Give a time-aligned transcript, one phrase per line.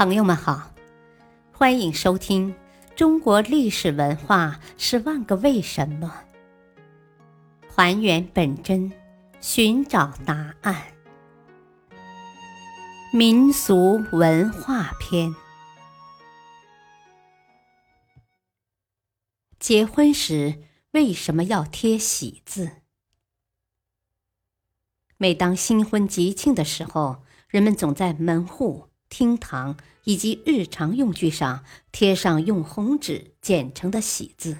[0.00, 0.72] 朋友们好，
[1.52, 2.50] 欢迎收听
[2.96, 6.24] 《中国历史文化十万个为什么》，
[7.70, 8.90] 还原本真，
[9.42, 10.94] 寻找答案。
[13.12, 15.34] 民俗文化篇：
[19.58, 20.62] 结婚时
[20.92, 22.70] 为什么要贴喜字？
[25.18, 28.89] 每当新婚吉庆的时候，人们总在门户。
[29.10, 31.62] 厅堂以及日常用具上
[31.92, 34.56] 贴上用红纸剪成的喜字，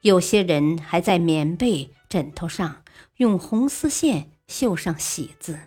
[0.00, 2.82] 有些人还在棉被、枕头上
[3.18, 5.60] 用红丝线绣上喜字。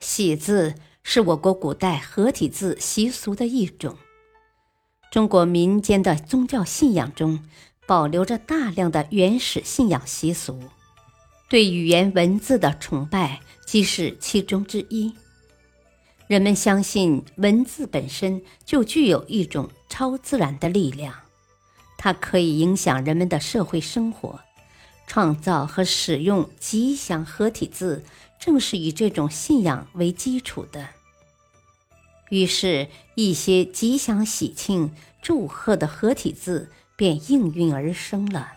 [0.00, 3.96] 喜字是我国古代合体字习俗的一种。
[5.10, 7.48] 中国民间的宗教信仰中
[7.86, 10.60] 保留着大量的原始信仰习俗，
[11.48, 15.14] 对语言文字的崇拜即是其中之一。
[16.26, 21.14] 人们相信文字本身就具有一种超自然的力量，
[21.98, 24.40] 它可以影响人们的社会生活。
[25.06, 28.02] 创造和使用吉祥合体字，
[28.40, 30.88] 正是以这种信仰为基础的。
[32.30, 38.52] 于是，一些吉祥喜庆、祝贺的合体字便应运而生了。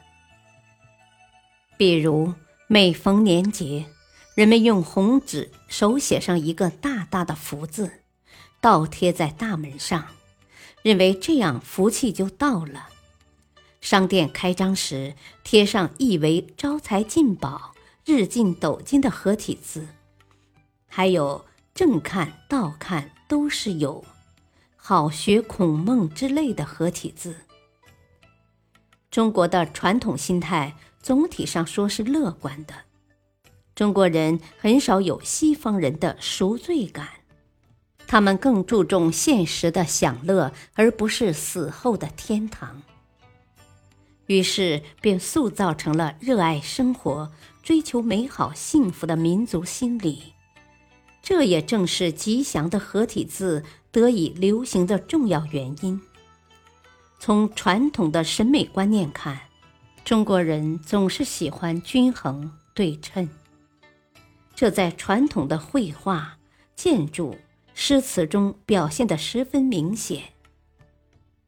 [1.77, 2.33] 比如，
[2.67, 3.85] 每逢年节。
[4.37, 8.03] 人们用红纸手写上一个大大的福字，
[8.61, 10.09] 倒贴在大门上，
[10.83, 12.89] 认为这样福气就到了。
[13.81, 17.73] 商店开张时贴上意为招财进宝、
[18.05, 19.87] 日进斗金的合体字，
[20.87, 21.43] 还有
[21.73, 24.05] 正看、倒看都是有，
[24.75, 27.37] 好学孔孟之类的合体字。
[29.09, 32.86] 中国的传统心态总体上说是乐观的。
[33.77, 37.07] 中国人很少有西方人的赎罪感，
[38.07, 42.81] 他们更注重现实的享乐，而不是死后的天堂。
[44.25, 47.31] 于是便塑造成了热爱生活、
[47.61, 50.33] 追求美好幸福的民族心理。
[51.21, 56.01] 这也正是吉祥的合体字得以流行的重要原因。
[57.19, 59.39] 从传统的审美观念看，
[60.03, 63.29] 中国人总是喜欢均衡对称。
[64.57, 66.39] 这在传统的绘画、
[66.75, 67.37] 建筑、
[67.75, 70.33] 诗词中表现得十分明显。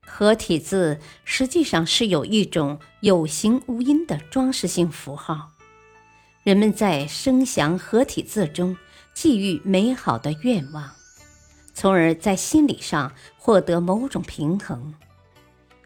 [0.06, 5.50] 合体字实际上是有一种有形无音的装饰性符号，
[6.44, 8.78] 人们在声祥合体字中
[9.16, 10.92] 寄予美好的愿望，
[11.74, 14.94] 从而在心理上获得某种平衡。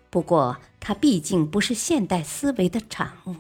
[0.09, 3.35] 不过，它毕竟不是现代思维的产物，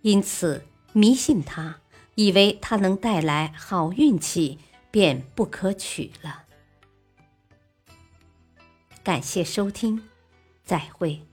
[0.00, 0.64] 因此
[0.94, 1.80] 迷信它。
[2.14, 4.58] 以为它能带来好运气，
[4.90, 6.44] 便不可取了。
[9.02, 10.02] 感谢收听，
[10.64, 11.26] 再会。